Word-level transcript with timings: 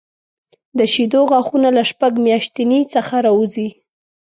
د 0.77 0.79
شېدو 0.93 1.21
غاښونه 1.29 1.69
له 1.77 1.83
شپږ 1.91 2.11
میاشتنۍ 2.25 2.81
څخه 2.93 3.15
راوځي. 3.25 3.69